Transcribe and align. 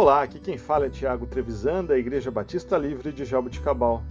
Olá, 0.00 0.22
aqui 0.22 0.40
quem 0.40 0.56
fala 0.56 0.86
é 0.86 0.88
Tiago 0.88 1.26
Trevisan, 1.26 1.84
da 1.84 1.98
Igreja 1.98 2.30
Batista 2.30 2.78
Livre 2.78 3.12
de 3.12 3.22
Jaboticabal. 3.22 4.02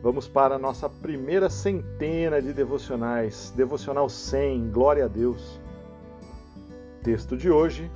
Vamos 0.00 0.28
para 0.28 0.54
a 0.54 0.58
nossa 0.60 0.88
primeira 0.88 1.50
centena 1.50 2.40
de 2.40 2.52
devocionais, 2.52 3.52
devocional 3.56 4.08
100, 4.08 4.70
glória 4.70 5.06
a 5.06 5.08
Deus. 5.08 5.60
Texto 7.02 7.36
de 7.36 7.50
hoje, 7.50 7.90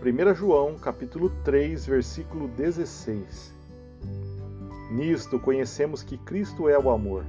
1 0.00 0.34
João, 0.36 0.78
capítulo 0.78 1.30
3, 1.42 1.84
versículo 1.84 2.46
16. 2.46 3.52
Nisto 4.92 5.40
conhecemos 5.40 6.04
que 6.04 6.16
Cristo 6.16 6.68
é 6.68 6.78
o 6.78 6.90
amor. 6.90 7.24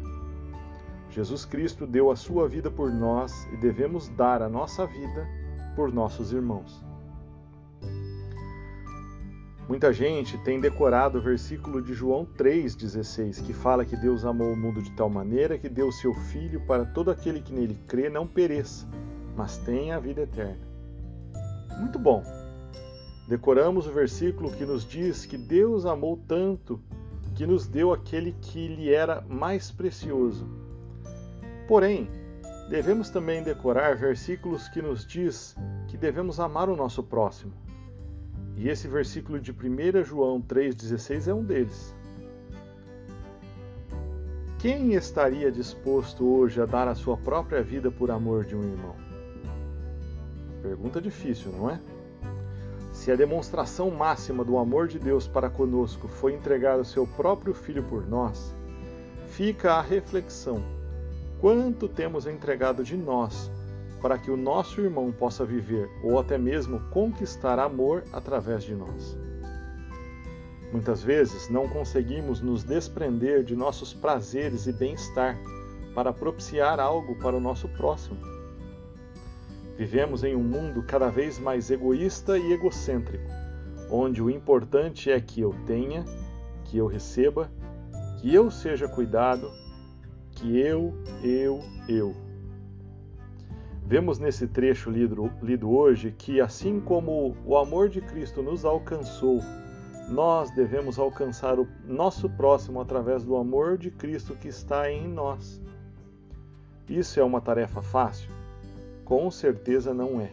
Jesus 1.10 1.44
Cristo 1.44 1.88
deu 1.88 2.12
a 2.12 2.16
sua 2.16 2.48
vida 2.48 2.70
por 2.70 2.92
nós 2.92 3.34
e 3.52 3.58
devemos 3.58 4.10
dar 4.10 4.44
a 4.44 4.48
nossa 4.48 4.86
vida 4.86 5.28
por 5.76 5.92
nossos 5.92 6.32
irmãos. 6.32 6.93
Muita 9.68 9.94
gente 9.94 10.38
tem 10.40 10.60
decorado 10.60 11.18
o 11.18 11.22
versículo 11.22 11.82
de 11.82 11.94
João 11.94 12.28
3,16, 12.38 13.42
que 13.46 13.54
fala 13.54 13.86
que 13.86 13.96
Deus 13.96 14.26
amou 14.26 14.52
o 14.52 14.58
mundo 14.58 14.82
de 14.82 14.92
tal 14.92 15.10
maneira 15.10 15.58
que 15.58 15.70
deu 15.70 15.90
seu 15.90 16.14
Filho 16.14 16.60
para 16.68 16.84
todo 16.84 17.10
aquele 17.10 17.40
que 17.40 17.54
nele 17.54 17.80
crê 17.88 18.10
não 18.10 18.28
pereça, 18.28 18.86
mas 19.38 19.58
tenha 19.60 19.96
a 19.96 20.00
vida 20.00 20.22
eterna. 20.22 20.68
Muito 21.80 21.98
bom! 21.98 22.22
Decoramos 23.28 23.88
o 23.88 23.92
versículo 23.92 24.52
que 24.52 24.66
nos 24.66 24.86
diz 24.86 25.26
que 25.26 25.38
Deus 25.38 25.86
amou 25.86 26.22
tanto 26.28 26.82
que 27.34 27.48
nos 27.48 27.66
deu 27.66 27.94
aquele 27.94 28.34
que 28.42 28.68
lhe 28.68 28.94
era 28.94 29.22
mais 29.22 29.72
precioso. 29.72 30.46
Porém, 31.70 32.10
devemos 32.70 33.10
também 33.10 33.42
decorar 33.42 33.96
versículos 33.96 34.68
que 34.68 34.82
nos 34.82 35.08
diz 35.08 35.56
que 35.88 35.98
devemos 35.98 36.40
amar 36.40 36.68
o 36.70 36.76
nosso 36.76 37.02
próximo. 37.02 37.54
E 38.56 38.70
esse 38.70 38.88
versículo 38.88 39.40
de 39.40 39.52
1 39.52 40.04
João 40.04 40.42
3,16 40.42 41.28
é 41.28 41.34
um 41.34 41.44
deles. 41.44 41.96
Quem 44.60 44.94
estaria 44.94 45.52
disposto 45.52 46.26
hoje 46.26 46.62
a 46.62 46.66
dar 46.66 46.88
a 46.88 46.96
sua 46.96 47.18
própria 47.18 47.62
vida 47.62 47.92
por 47.92 48.10
amor 48.10 48.46
de 48.46 48.56
um 48.56 48.64
irmão? 48.64 48.96
Pergunta 50.62 51.02
difícil, 51.02 51.52
não 51.52 51.70
é? 51.70 51.82
Se 52.94 53.12
a 53.12 53.16
demonstração 53.16 53.92
máxima 53.92 54.46
do 54.46 54.58
amor 54.58 54.88
de 54.88 54.98
Deus 54.98 55.28
para 55.28 55.50
conosco 55.50 56.08
foi 56.08 56.34
entregar 56.34 56.80
o 56.80 56.86
seu 56.86 57.06
próprio 57.06 57.54
filho 57.54 57.84
por 57.84 58.08
nós, 58.08 58.56
fica 59.28 59.74
a 59.74 59.82
reflexão: 59.82 60.64
quanto 61.42 61.90
temos 61.90 62.26
entregado 62.26 62.82
de 62.82 62.96
nós 62.96 63.52
para 64.04 64.18
que 64.18 64.30
o 64.30 64.36
nosso 64.36 64.82
irmão 64.82 65.14
possa 65.14 65.46
viver 65.46 65.90
ou 66.04 66.20
até 66.20 66.38
mesmo 66.38 66.82
conquistar 66.90 67.58
amor 67.58 68.04
através 68.12 68.66
de 68.66 68.76
nós. 68.76 69.18
Muitas 70.74 71.02
vezes 71.02 71.50
não 71.50 71.70
conseguimos 71.70 72.42
nos 72.42 72.66
desprender 72.66 73.46
de 73.46 73.56
nossos 73.56 73.94
prazeres 73.94 74.68
e 74.68 74.74
bem-estar 74.74 75.40
para 75.96 76.12
propiciar 76.12 76.82
algo 76.82 77.16
para 77.16 77.38
o 77.38 77.40
nosso 77.40 77.70
próximo. 77.70 78.18
Vivemos 79.78 80.22
em 80.26 80.36
um 80.36 80.44
mundo 80.44 80.84
cada 80.84 81.08
vez 81.10 81.40
mais 81.40 81.72
egoísta 81.72 82.38
e 82.38 82.52
egocêntrico, 82.52 83.32
onde 83.90 84.22
o 84.22 84.30
importante 84.30 85.10
é 85.10 85.22
que 85.22 85.40
eu 85.40 85.56
tenha, 85.66 86.04
que 86.66 86.78
eu 86.78 86.88
receba, 86.88 87.50
que 88.20 88.34
eu 88.34 88.52
seja 88.52 88.86
cuidado, 88.86 89.50
que 90.32 90.60
eu, 90.60 90.94
eu, 91.24 91.62
eu. 91.88 92.33
Vemos 93.86 94.18
nesse 94.18 94.48
trecho 94.48 94.90
lido, 94.90 95.30
lido 95.42 95.70
hoje 95.70 96.14
que, 96.18 96.40
assim 96.40 96.80
como 96.80 97.36
o 97.46 97.58
amor 97.58 97.90
de 97.90 98.00
Cristo 98.00 98.42
nos 98.42 98.64
alcançou, 98.64 99.42
nós 100.10 100.50
devemos 100.52 100.98
alcançar 100.98 101.60
o 101.60 101.68
nosso 101.86 102.30
próximo 102.30 102.80
através 102.80 103.24
do 103.24 103.36
amor 103.36 103.78
de 103.78 103.92
Cristo 103.92 104.36
que 104.36 104.48
está 104.48 104.90
em 104.90 105.08
nós. 105.08 105.62
Isso 106.90 107.20
é 107.20 107.24
uma 107.24 107.42
tarefa 107.42 107.82
fácil? 107.82 108.30
Com 109.04 109.30
certeza 109.30 109.94
não 109.94 110.20
é. 110.20 110.32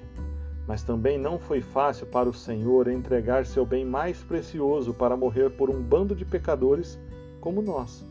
Mas 0.67 0.85
também 0.85 1.19
não 1.19 1.39
foi 1.39 1.61
fácil 1.61 2.07
para 2.07 2.29
o 2.29 2.35
Senhor 2.35 2.87
entregar 2.87 3.45
seu 3.45 3.67
bem 3.67 3.85
mais 3.85 4.23
precioso 4.23 4.95
para 4.95 5.17
morrer 5.17 5.51
por 5.51 5.69
um 5.69 5.83
bando 5.83 6.15
de 6.15 6.25
pecadores 6.25 6.99
como 7.41 7.61
nós. 7.61 8.05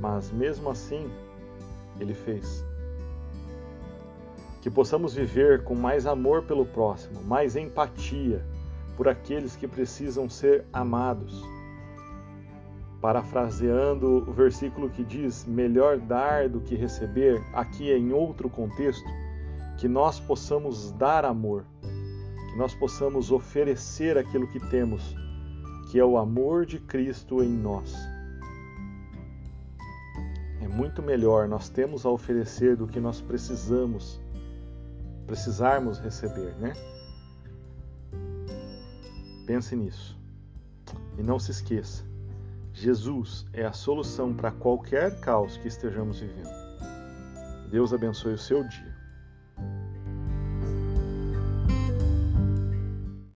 Mas 0.00 0.32
mesmo 0.32 0.68
assim, 0.68 1.08
ele 2.00 2.14
fez 2.14 2.64
que 4.66 4.70
possamos 4.70 5.14
viver 5.14 5.62
com 5.62 5.76
mais 5.76 6.06
amor 6.06 6.42
pelo 6.42 6.66
próximo, 6.66 7.22
mais 7.22 7.54
empatia 7.54 8.44
por 8.96 9.06
aqueles 9.06 9.54
que 9.54 9.68
precisam 9.68 10.28
ser 10.28 10.64
amados. 10.72 11.40
Parafraseando 13.00 14.28
o 14.28 14.32
versículo 14.32 14.90
que 14.90 15.04
diz: 15.04 15.44
melhor 15.44 15.98
dar 15.98 16.48
do 16.48 16.60
que 16.60 16.74
receber, 16.74 17.40
aqui 17.52 17.92
é 17.92 17.96
em 17.96 18.12
outro 18.12 18.50
contexto, 18.50 19.08
que 19.78 19.86
nós 19.86 20.18
possamos 20.18 20.90
dar 20.90 21.24
amor, 21.24 21.64
que 22.50 22.58
nós 22.58 22.74
possamos 22.74 23.30
oferecer 23.30 24.18
aquilo 24.18 24.48
que 24.48 24.58
temos, 24.68 25.14
que 25.92 26.00
é 26.00 26.04
o 26.04 26.18
amor 26.18 26.66
de 26.66 26.80
Cristo 26.80 27.40
em 27.40 27.48
nós. 27.48 27.94
É 30.60 30.66
muito 30.66 31.04
melhor 31.04 31.46
nós 31.46 31.68
temos 31.68 32.04
a 32.04 32.10
oferecer 32.10 32.74
do 32.74 32.88
que 32.88 32.98
nós 32.98 33.20
precisamos 33.20 34.25
precisarmos 35.26 35.98
receber, 35.98 36.54
né? 36.56 36.72
Pense 39.46 39.74
nisso. 39.76 40.18
E 41.18 41.22
não 41.22 41.38
se 41.38 41.50
esqueça: 41.50 42.04
Jesus 42.72 43.46
é 43.52 43.64
a 43.64 43.72
solução 43.72 44.34
para 44.34 44.50
qualquer 44.50 45.20
caos 45.20 45.56
que 45.56 45.68
estejamos 45.68 46.20
vivendo. 46.20 46.66
Deus 47.70 47.92
abençoe 47.92 48.34
o 48.34 48.38
seu 48.38 48.66
dia. 48.68 48.94